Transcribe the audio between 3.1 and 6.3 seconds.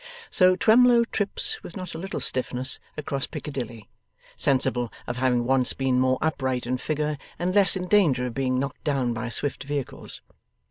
Piccadilly, sensible of having once been more